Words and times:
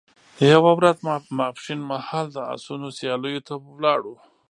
یوه 0.51 0.71
ورځ 0.77 0.97
ماپښین 1.37 1.79
مهال 1.91 2.25
د 2.35 2.37
اسونو 2.53 2.87
سیالیو 2.97 3.45
ته 3.47 3.53
ولاړو. 3.73 4.15